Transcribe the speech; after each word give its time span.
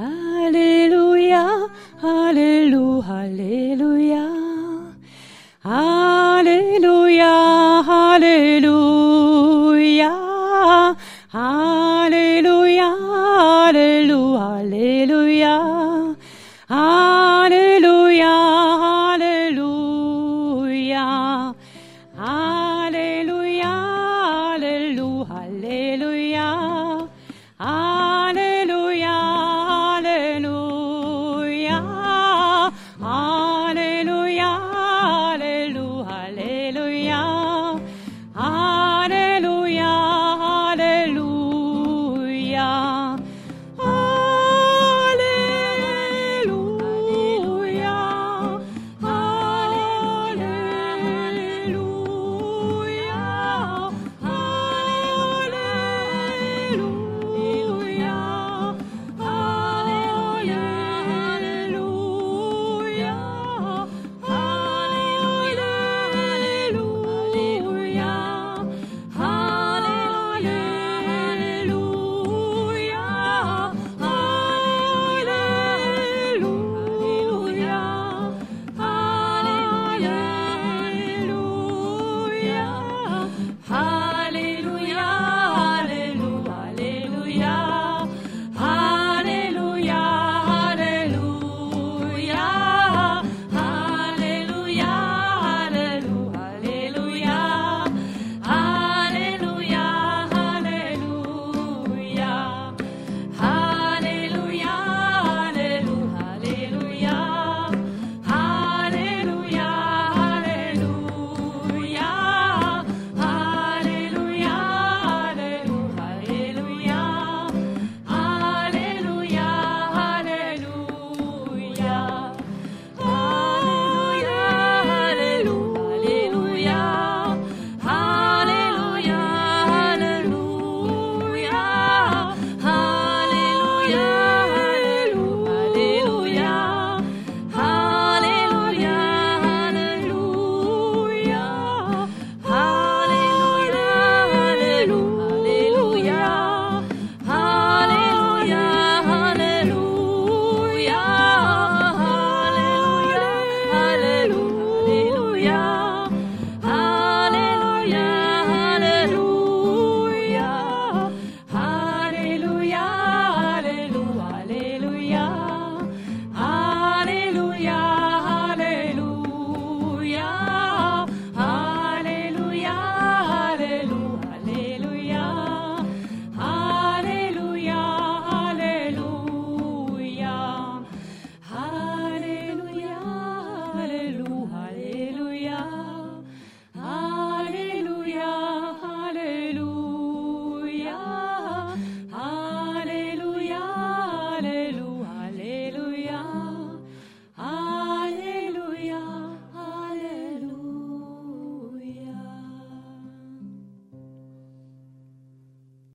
Alléluia, 0.00 1.68
Alléluia, 2.02 3.04
Alléluia. 3.06 4.24